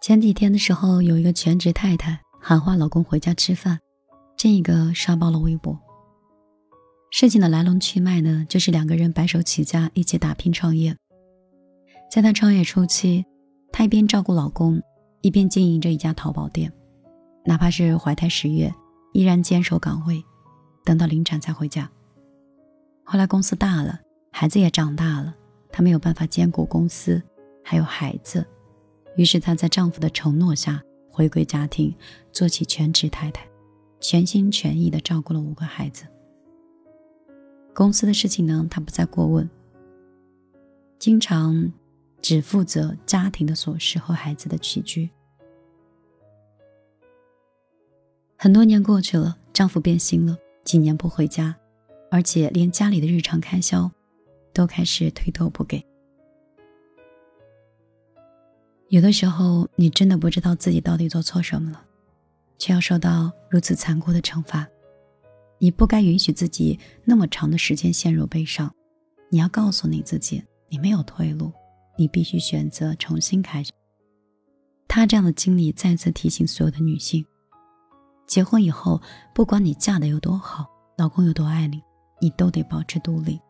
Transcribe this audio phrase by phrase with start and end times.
[0.00, 3.78] 前几天的时候，有一个全职太太喊话老公回家吃饭，
[4.34, 5.78] 这个刷爆了微博。
[7.10, 10.96] 事情的来龙去脉呢，就是两个人白手起家，一起打拼创业。
[12.10, 13.26] 在她创业初期，
[13.70, 14.80] 她一边照顾老公，
[15.20, 16.72] 一边经营着一家淘宝店，
[17.44, 18.74] 哪怕是怀胎十月，
[19.12, 20.24] 依然坚守岗位，
[20.82, 21.90] 等到临产才回家。
[23.04, 24.00] 后来公司大了，
[24.32, 25.34] 孩子也长大了，
[25.70, 27.22] 她没有办法兼顾公司
[27.62, 28.46] 还有孩子，
[29.16, 31.94] 于是她在丈夫的承诺下回归家庭，
[32.32, 33.46] 做起全职太太，
[34.00, 36.04] 全心全意地照顾了五个孩子。
[37.74, 39.48] 公司的事情呢，她不再过问，
[40.98, 41.72] 经常
[42.20, 45.10] 只负责家庭的琐事和孩子的起居。
[48.36, 51.54] 很多年过去了，丈夫变心了，几年不回家，
[52.10, 53.90] 而且连家里的日常开销
[54.54, 55.84] 都开始推脱不给。
[58.90, 61.80] 有的时候，你真的不知道自己到底做错什么了，
[62.58, 64.66] 却要受到如此残酷的惩罚。
[65.60, 68.74] 你不该允许自己那么长的时间陷入悲伤，
[69.28, 71.52] 你要告诉你自己，你没有退路，
[71.96, 73.70] 你必须选择重新开始。
[74.88, 77.24] 他这样的经历再次提醒所有的女性：
[78.26, 79.00] 结婚以后，
[79.32, 80.66] 不管你嫁的有多好，
[80.98, 81.80] 老公有多爱你，
[82.20, 83.40] 你都得保持独立，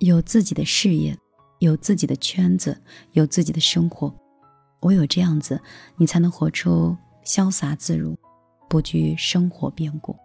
[0.00, 1.16] 有自己的事业，
[1.58, 2.80] 有自己的圈子，
[3.12, 4.14] 有自己的生活。
[4.82, 5.60] 唯有这样子，
[5.96, 8.16] 你才能活出潇洒自如，
[8.68, 10.16] 不惧生活变故。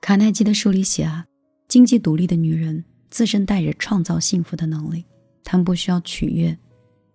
[0.00, 1.26] 卡耐基的书里写啊，
[1.68, 5.04] 经济独立的女人自身带着创造幸福的能力，
[5.44, 6.56] 她们不需要取悦，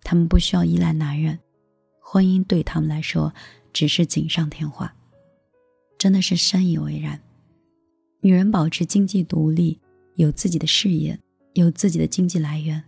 [0.03, 1.39] 她们不需要依赖男人，
[1.99, 3.33] 婚姻对她们来说
[3.71, 4.93] 只是锦上添花。
[5.97, 7.19] 真的是深以为然。
[8.21, 9.79] 女人保持经济独立，
[10.15, 11.19] 有自己的事业，
[11.53, 12.83] 有自己的经济来源，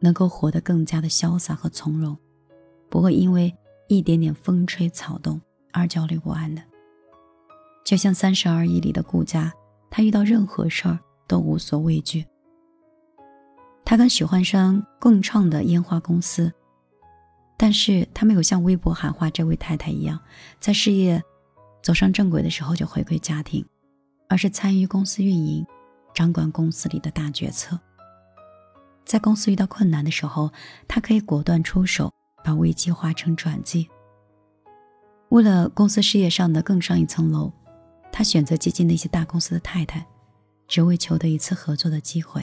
[0.00, 2.16] 能够活得更加的潇洒和从容，
[2.88, 3.54] 不会因为
[3.88, 5.40] 一点点风吹草动
[5.72, 6.62] 而焦虑不安的。
[7.84, 9.52] 就像《三十而已》里的顾佳，
[9.88, 12.24] 她遇到任何事儿都无所畏惧。
[13.84, 16.52] 她跟许幻山共创的烟花公司，
[17.56, 20.20] 但是她没有像微博喊话这位太太一样，
[20.60, 21.22] 在事业
[21.82, 23.64] 走上正轨的时候就回归家庭，
[24.28, 25.64] 而是参与公司运营，
[26.18, 27.78] 掌管公司里的大决策。
[29.04, 30.50] 在公司遇到困难的时候，
[30.88, 32.12] 他可以果断出手，
[32.42, 33.88] 把危机化成转机。
[35.28, 37.52] 为了公司事业上的更上一层楼。
[38.10, 40.04] 他选择接近那些大公司的太太，
[40.66, 42.42] 只为求得一次合作的机会。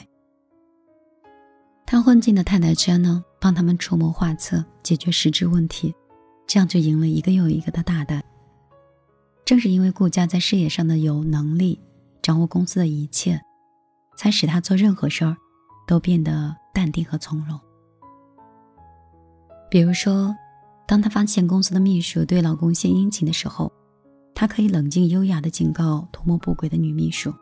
[1.84, 5.94] 他混进的太太圈呢，帮他们出谋划策，解决实质问题，
[6.46, 8.24] 这样就赢了一个又一个的大单。
[9.44, 11.78] 正是因为顾家在事业上的有能力，
[12.22, 13.42] 掌握公司的一切，
[14.16, 15.36] 才使他做任何事儿
[15.86, 17.58] 都变得淡定和从容。
[19.70, 20.34] 比如说，
[20.86, 23.72] 当他发现公司的秘书对老公献殷勤的时候。
[24.38, 27.32] 她可以冷静优雅地警告图谋不轨的女秘书。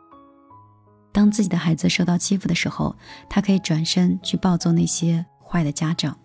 [1.11, 2.95] 当自己的孩子受到欺负的时候，
[3.27, 6.17] 她可以转身去暴揍那些坏的家长。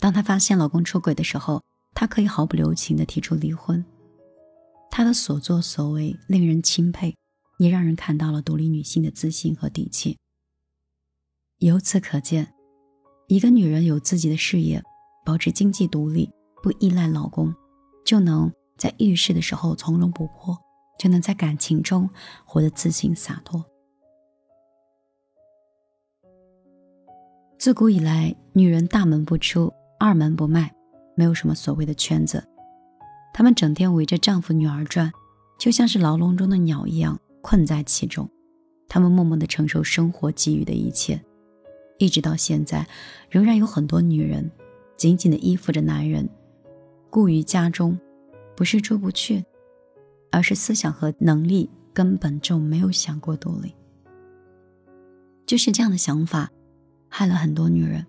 [0.00, 1.62] 当她发现老公出轨的时候，
[1.94, 3.84] 她可以毫不留情地提出离婚。
[4.90, 7.14] 她的所作所为令人钦佩，
[7.58, 10.16] 也让人看到了独立女性的自信和底气。
[11.58, 12.52] 由此可见，
[13.28, 14.82] 一个女人有自己的事业，
[15.24, 16.30] 保持经济独立，
[16.62, 17.54] 不依赖老公，
[18.04, 18.52] 就能。
[18.78, 20.54] 在遇事的时候从容不迫，
[20.98, 22.10] 就能在感情中
[22.44, 23.64] 活得自信洒脱。
[27.58, 30.70] 自古以来，女人大门不出，二门不迈，
[31.16, 32.46] 没有什么所谓的圈子。
[33.32, 35.10] 她们整天围着丈夫、女儿转，
[35.58, 38.28] 就像是牢笼中的鸟一样困在其中。
[38.88, 41.24] 他们默默地承受生活给予的一切，
[41.96, 42.84] 一直到现在，
[43.30, 44.50] 仍然有很多女人
[44.96, 46.28] 紧紧地依附着男人，
[47.08, 47.96] 顾于家中。
[48.56, 49.44] 不是出不去，
[50.32, 53.72] 而是思想和能力根本就没有想过独立。
[55.44, 56.50] 就是这样的想法，
[57.08, 58.04] 害了很多女人。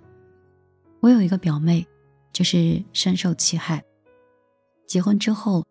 [1.02, 1.86] 我有一个表妹，
[2.32, 3.84] 就是深受其害。
[4.88, 5.66] 结婚之后，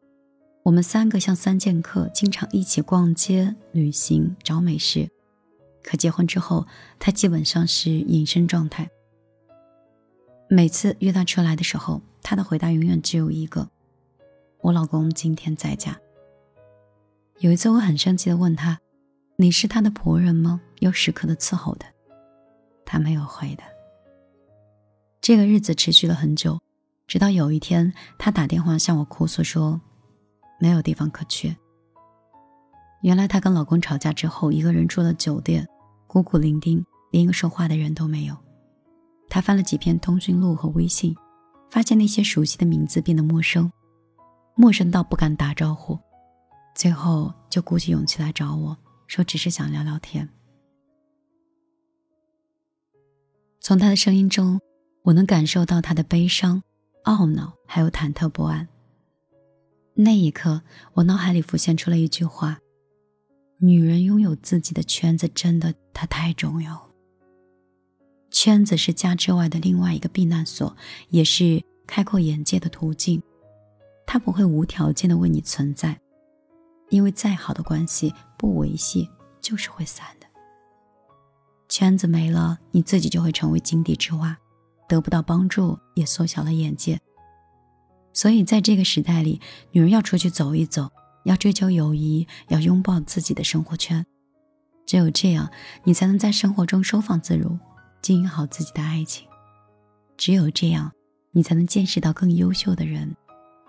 [0.67, 5.09] 我们三个像三剑客，经常一起逛街、旅行、找美食。
[5.81, 6.67] 可结婚之后，
[6.99, 8.91] 他基本上是隐身状态。
[10.51, 13.71] 每次约她出来的时候，她的回答永远只有一个。
[14.61, 15.97] 我老公今天在家。
[17.39, 18.81] 有一次，我很生气的问他
[19.39, 20.61] ：“你是他的仆人吗？
[20.81, 21.89] 要时刻的伺候他。”
[22.85, 23.65] 他没有回答。
[25.21, 26.59] 这个日子持续了很久，
[27.07, 29.81] 直到有一天，他打电话向我哭诉说
[30.59, 31.57] ：“没有地方可去。”
[33.03, 35.67] 原来，她跟老公吵架之后，一个人住了酒店，
[36.07, 38.37] 孤苦伶仃，连一个说话的人都没有。
[39.29, 41.15] 他翻了几篇通讯录和微信，
[41.71, 43.71] 发现那些熟悉的名字变得陌生，
[44.55, 45.99] 陌生到不敢打招呼。
[46.75, 48.77] 最后就鼓起勇气来找我
[49.07, 50.29] 说，只是想聊聊天。
[53.61, 54.61] 从他的声音中，
[55.03, 56.63] 我能感受到他的悲伤、
[57.05, 58.67] 懊恼，还有忐忑不安。
[59.99, 60.61] 那一刻，
[60.93, 62.59] 我脑海里浮现出了一句话
[63.57, 66.91] ：“女人拥有自己的圈子，真的，她太重要。
[68.31, 70.77] 圈子是家之外的另外一个避难所，
[71.09, 73.23] 也是开阔眼界的途径。
[74.07, 75.99] 它不会无条件的为你存在，
[76.91, 79.09] 因为再好的关系不维系，
[79.41, 80.27] 就是会散的。”
[81.71, 84.37] 圈子没了，你自己就会成为井底之蛙，
[84.87, 87.01] 得不到帮助，也缩小了眼界。
[88.17, 89.43] 所以，在这个时代里，
[89.73, 90.91] 女人要出去走一走，
[91.25, 94.07] 要追求友谊，要拥抱自己的生活圈。
[94.87, 95.51] 只有这样，
[95.85, 97.59] 你才能在生活中收放自如，
[98.01, 99.29] 经营好自己的爱情。
[100.17, 100.91] 只有这样，
[101.31, 103.15] 你才能见识到更优秀的人，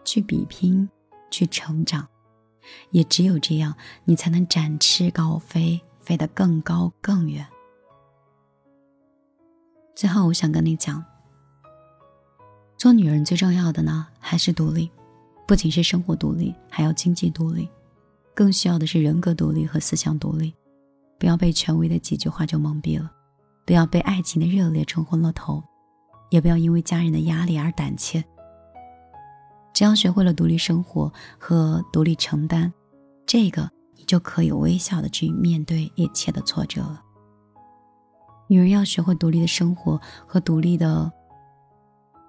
[0.06, 0.88] 去比拼，
[1.30, 2.08] 去成长。
[2.92, 7.46] 也只有这样，你才能展翅高飞，飞得更高更远。
[9.94, 11.04] 最后，我想跟你讲，
[12.78, 14.90] 做女人最重要的呢，还是独立，
[15.48, 17.68] 不仅是生活独立，还要经济独立，
[18.36, 20.54] 更需要的是人格独立和思想独立。
[21.18, 23.12] 不要被权威的几句话就蒙蔽了，
[23.66, 25.64] 不要被爱情的热烈冲昏了头，
[26.30, 28.24] 也不要因为家人的压力而胆怯。
[29.74, 32.72] 只要学会了独立生活和独立承担，
[33.26, 37.02] 这个你就可以微笑的去面对一切的挫折了。
[38.48, 41.12] 女人要学会独立的生活和独立的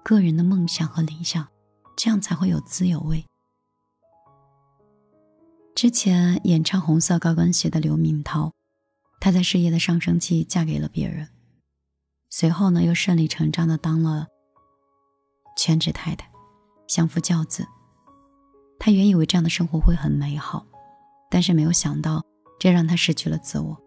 [0.03, 1.47] 个人的梦想和理想，
[1.95, 3.25] 这样才会有滋有味。
[5.75, 8.51] 之前演唱红色高跟鞋的刘敏涛，
[9.19, 11.29] 她在事业的上升期嫁给了别人，
[12.29, 14.27] 随后呢又顺理成章的当了
[15.55, 16.29] 全职太太，
[16.87, 17.67] 相夫教子。
[18.77, 20.65] 她原以为这样的生活会很美好，
[21.29, 22.25] 但是没有想到，
[22.59, 23.77] 这让她失去了自我。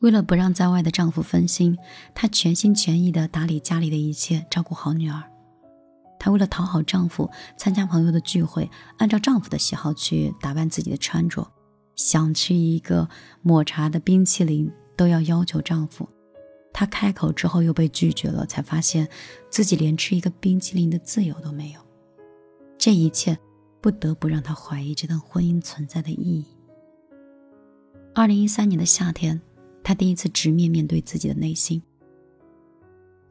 [0.00, 1.76] 为了不让在外的丈夫分心，
[2.14, 5.22] 她全心全意地打理家里的一切，照顾好女儿。
[6.20, 11.50] 她为了讨好丈夫，参加朋友的聚会，按照丈夫的喜好去打扮自己的穿着。
[11.96, 13.08] 想吃一个
[13.42, 16.08] 抹茶的冰淇淋，都要要求丈夫。
[16.72, 19.08] 她开口之后又被拒绝了，才发现
[19.50, 21.80] 自己连吃一个冰淇淋的自由都没有。
[22.78, 23.36] 这一切
[23.80, 26.46] 不得不让她怀疑这段婚姻存在的意义。
[28.14, 29.40] 二零一三年的夏天。
[29.88, 31.82] 他第一次直面面对自己的内心。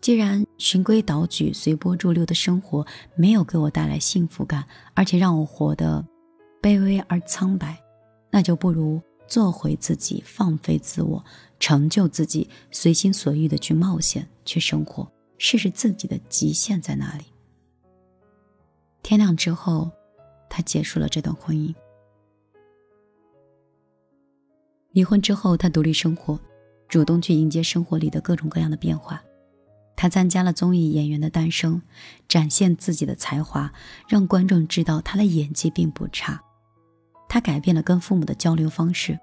[0.01, 2.83] 既然循规蹈矩、随波逐流的生活
[3.15, 6.03] 没有给我带来幸福感，而且让我活得
[6.59, 7.79] 卑微而苍白，
[8.31, 11.23] 那就不如做回自己，放飞自我，
[11.59, 15.07] 成就自己，随心所欲的去冒险、去生活，
[15.37, 17.25] 试试自己的极限在哪里。
[19.03, 19.91] 天亮之后，
[20.49, 21.71] 他结束了这段婚姻。
[24.93, 26.39] 离婚之后，他独立生活，
[26.87, 29.21] 主动去迎接生活里的各种各样的变化。
[29.95, 31.81] 她参加了综艺《演员的诞生》，
[32.27, 33.73] 展现自己的才华，
[34.07, 36.39] 让观众知道她的演技并不差。
[37.27, 39.19] 她改变了跟父母的交流方式，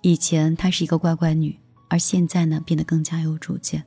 [0.00, 1.58] 以前她是一个乖乖女，
[1.88, 3.84] 而现在呢，变得更加有主见。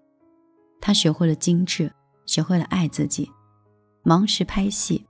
[0.79, 1.91] 她学会了精致，
[2.25, 3.29] 学会了爱自己，
[4.03, 5.03] 忙时拍戏，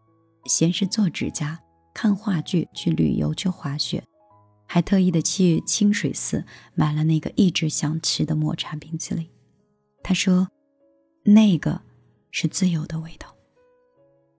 [0.45, 1.59] 闲时做指甲、
[1.93, 4.01] 看话剧、去旅游、去滑雪。
[4.73, 9.29] 还特意的去清水寺买了那个一直想吃的抹茶冰淇淋。
[10.01, 10.47] 他说，
[11.21, 11.83] 那个
[12.31, 13.35] 是自由的味道。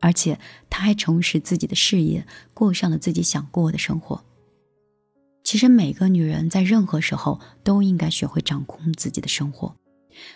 [0.00, 4.24] 而且他还重拾自己的事业，过上了自己想过的生活。
[5.44, 9.76] 其实每个女人在任何时候都应该学会掌控自己的生活，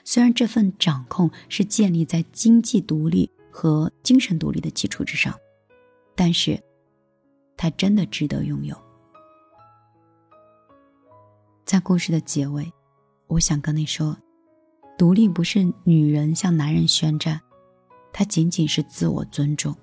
[0.05, 5.35] 虽然这份掌控是建立在经济独立和精神独立的基础之上，
[6.15, 6.63] 但是，
[7.57, 8.81] 它真的值得拥有。
[11.69, 12.73] 在故事的结尾，
[13.27, 14.17] 我想跟你说，
[14.97, 17.39] 独立不是女人向男人宣战，
[18.11, 19.77] 它仅仅是自我尊重。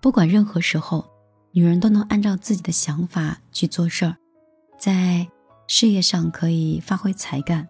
[0.00, 1.04] 不管任何时候，
[1.52, 4.16] 女人都能按照自己的想法去做事儿，
[4.78, 5.28] 在
[5.66, 7.68] 事业上可以发挥才干，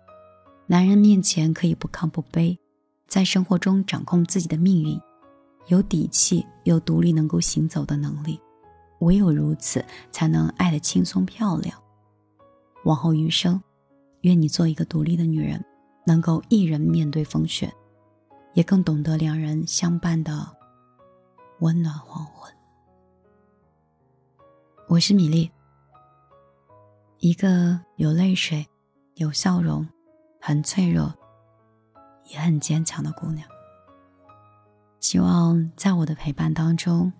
[0.68, 2.56] 男人面前可以不亢不卑，
[3.08, 4.96] 在生活中掌控自己的命运，
[5.66, 8.40] 有底气，有独立能够行走的能力。
[9.04, 11.80] 唯有如此，才能爱得轻松漂亮。
[12.84, 13.62] 往后余生，
[14.22, 15.64] 愿你做一个独立的女人，
[16.04, 17.72] 能够一人面对风雪，
[18.54, 20.32] 也更懂得两人相伴的
[21.60, 22.52] 温暖黄昏。
[24.88, 25.50] 我是米粒，
[27.18, 28.66] 一个有泪水、
[29.14, 29.86] 有笑容，
[30.40, 31.14] 很脆弱，
[32.30, 33.48] 也很坚强的姑娘。
[35.00, 37.12] 希望在我的陪伴当中，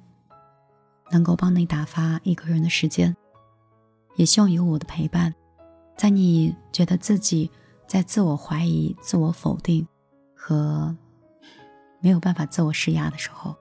[1.11, 3.17] 能够帮你打发一个人的时间，
[4.17, 5.35] 也希望有我的陪伴，
[5.97, 7.51] 在你觉得自己
[7.87, 9.87] 在自我怀疑、自我否定
[10.35, 10.97] 和
[12.01, 13.55] 没有办法自我施压的时候，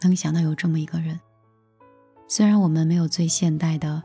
[0.00, 1.18] 能想到有这么一个人。
[2.28, 4.02] 虽然我们没有最现代的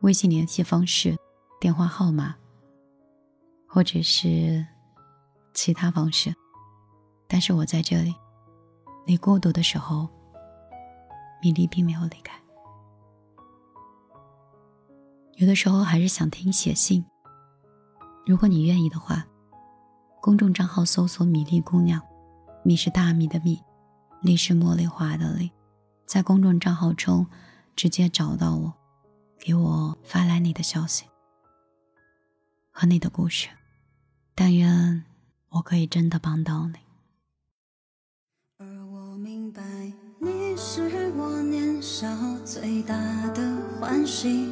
[0.00, 1.16] 微信联系方式、
[1.60, 2.34] 电话号码，
[3.66, 4.64] 或者是
[5.52, 6.34] 其他方式，
[7.28, 8.14] 但是我在这里。
[9.06, 10.08] 你孤独的时候，
[11.44, 12.40] 米粒并没有离开。
[15.34, 17.04] 有的时候还是想听写信。
[18.24, 19.26] 如果你愿意的话，
[20.22, 22.00] 公众账号搜索“米粒姑娘”，
[22.64, 23.62] 米是大米的米，
[24.22, 25.50] 粒是茉莉花的粒，
[26.06, 27.26] 在公众账号中
[27.76, 28.72] 直接找到我，
[29.38, 31.04] 给我发来你的消息
[32.70, 33.50] 和你的故事。
[34.34, 35.04] 但愿
[35.50, 36.83] 我可以真的帮到你。
[41.24, 42.06] 我年少
[42.44, 42.94] 最大
[43.34, 43.42] 的
[43.80, 44.50] 欢喜，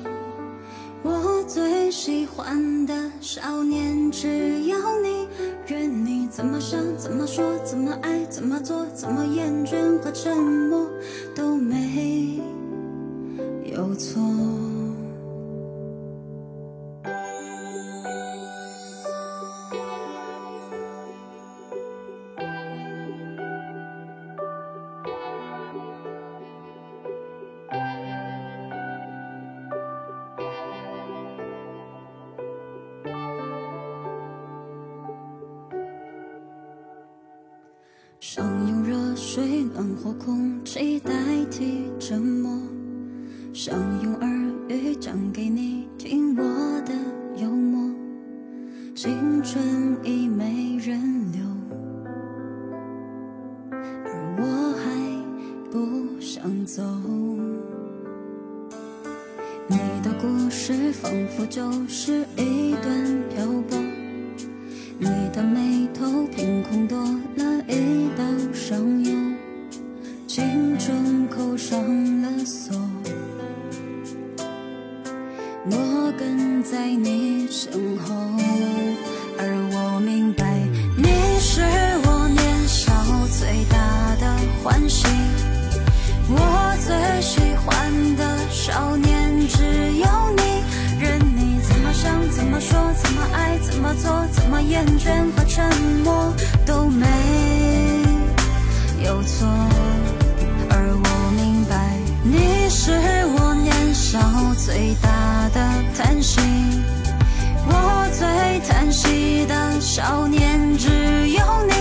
[1.02, 5.28] 我最喜欢的少年，只要你，
[5.66, 10.88] 愿你怎么想，怎么说，怎么爱，怎么做，怎么厌倦和沉默
[11.34, 12.40] 都没
[13.66, 14.71] 有错。
[40.14, 41.12] 空气代
[41.50, 42.50] 替沉默，
[43.52, 44.28] 想用耳
[44.68, 46.42] 语讲给你听我
[46.82, 46.92] 的
[47.36, 47.90] 幽默。
[48.94, 49.62] 青春
[50.04, 51.00] 已没人
[51.32, 51.42] 留，
[54.04, 54.42] 而我
[54.82, 56.82] 还不想走。
[59.66, 63.78] 你的故事仿佛就是一段漂泊，
[64.98, 67.42] 你的眉头凭空多了。
[67.68, 69.11] 一道伤忧，
[94.82, 95.64] 厌倦和沉
[96.02, 96.34] 默
[96.66, 97.06] 都没。
[99.04, 99.46] 有错，
[100.70, 102.90] 而我明白，你是
[103.36, 104.18] 我年少
[104.58, 105.60] 最大的
[105.96, 106.40] 叹息。
[107.64, 110.88] 我最叹息的少年，只
[111.28, 111.74] 有你。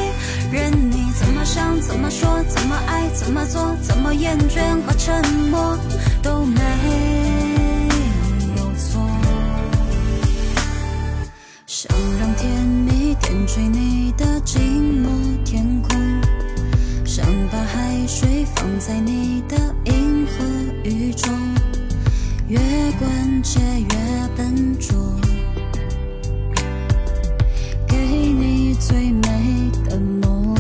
[0.52, 5.76] 任你怎么想，怎么说，怎么爱，怎么做，怎么厌倦和沉默
[6.22, 6.62] 都没
[8.58, 9.02] 有错。
[11.66, 11.90] 想
[12.20, 12.81] 让天
[13.32, 15.08] 蜜点缀你的寂寞
[15.46, 15.98] 天空。
[17.06, 20.44] 想把海水放在你的银河
[20.84, 21.32] 宇宙，
[22.48, 22.60] 越
[23.00, 24.96] 关切越笨拙，
[27.88, 30.56] 给你最美的梦。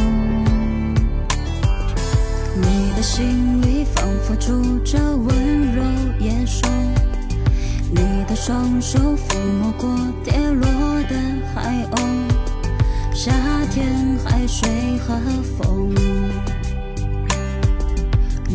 [2.55, 5.83] 你的心里仿佛住着温柔
[6.19, 6.67] 野兽，
[7.91, 9.89] 你的双手抚摸过
[10.23, 10.67] 跌落
[11.03, 11.15] 的
[11.53, 12.00] 海鸥。
[13.23, 13.31] 夏
[13.69, 14.67] 天，海水
[15.05, 15.13] 和
[15.55, 15.93] 风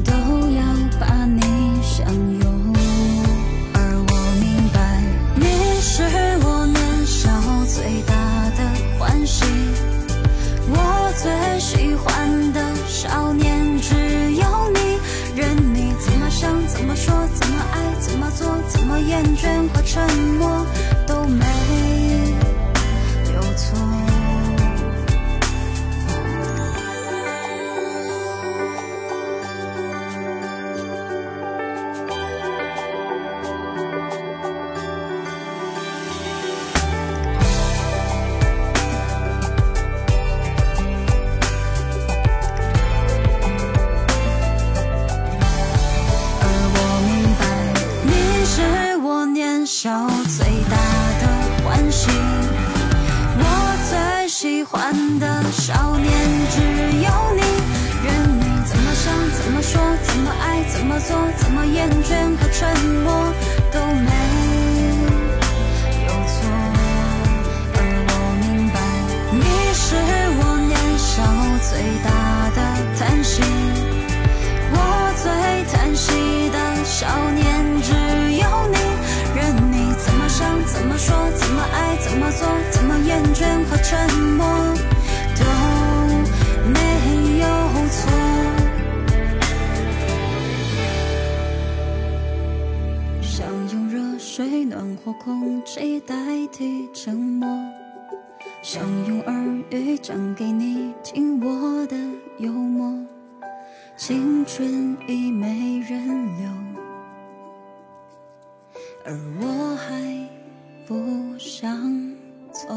[0.04, 0.62] 都要
[0.99, 1.40] 把你
[1.85, 2.75] 相拥，
[3.75, 5.00] 而我明白，
[5.37, 5.46] 你
[5.80, 6.02] 是
[6.42, 7.30] 我年少
[7.73, 8.12] 最大
[8.56, 8.58] 的
[8.99, 9.44] 欢喜。
[10.68, 11.30] 我最
[11.61, 13.94] 喜欢的少年，只
[14.35, 14.42] 有
[14.75, 14.99] 你。
[15.37, 20.02] 任你怎么想，怎么说，怎么爱，怎么做，怎么厌倦和沉
[20.40, 20.66] 默
[21.06, 21.44] 都没
[61.07, 62.69] 错怎么厌倦和沉
[63.05, 63.33] 默
[63.71, 64.11] 都没
[66.05, 66.37] 有错。
[67.75, 68.77] 而我明白
[69.31, 69.41] 你
[69.73, 69.95] 是
[70.41, 71.13] 我年少
[71.71, 71.71] 最
[72.03, 72.11] 大
[72.57, 72.59] 的
[72.99, 73.41] 叹息
[74.73, 74.75] 我
[75.23, 75.25] 最
[75.73, 77.45] 叹息的少年
[77.83, 77.93] 只
[78.43, 78.77] 有你
[79.37, 84.65] 任你怎么想怎么说怎么爱怎么做怎么厌倦和沉默
[94.49, 96.15] 被暖和空气代
[96.53, 97.49] 替沉默，
[98.62, 99.35] 想用耳
[99.71, 101.97] 语讲给你听我的
[102.38, 102.97] 幽默。
[103.97, 106.07] 青春已没人
[106.38, 106.49] 留，
[109.05, 110.29] 而我还
[110.87, 111.93] 不想
[112.53, 112.69] 走。